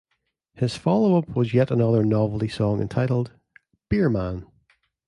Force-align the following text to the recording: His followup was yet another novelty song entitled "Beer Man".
His 0.55 0.73
followup 0.79 1.35
was 1.35 1.53
yet 1.53 1.69
another 1.69 2.03
novelty 2.03 2.47
song 2.47 2.81
entitled 2.81 3.33
"Beer 3.87 4.09
Man". 4.09 4.47